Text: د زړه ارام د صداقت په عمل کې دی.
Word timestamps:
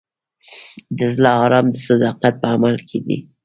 د 0.97 0.99
زړه 1.15 1.31
ارام 1.43 1.65
د 1.73 1.77
صداقت 1.87 2.33
په 2.41 2.47
عمل 2.53 2.75
کې 2.87 2.99
دی. 3.05 3.17